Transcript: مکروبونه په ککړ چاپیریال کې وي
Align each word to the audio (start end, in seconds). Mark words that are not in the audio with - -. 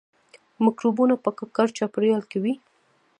مکروبونه 0.63 1.15
په 1.23 1.29
ککړ 1.37 1.67
چاپیریال 1.77 2.23
کې 2.31 2.37
وي 2.43 2.53